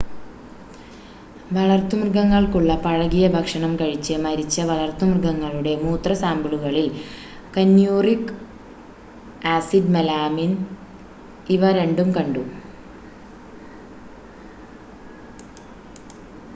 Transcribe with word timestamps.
വളർത്തു 1.51 1.95
മൃഗങ്ങൾക്കുള്ള 1.97 2.75
പഴകിയ 2.81 3.25
ഭക്ഷണം 3.27 3.73
കഴിച്ച് 3.75 4.15
മരിച്ച 4.23 4.65
വളർത്തുമൃഗങ്ങളുടെ 4.69 5.73
മൂത്ര 5.83 6.13
സാമ്പിളുകളിൽ 6.21 6.87
ക്യനൂറിക് 7.53 8.33
ആസിഡ് 9.51 9.93
മെലാമിൻ 9.93 10.51
ഇവ 11.49 11.71
രണ്ടും 11.73 12.09
കണ്ടു 12.11 12.43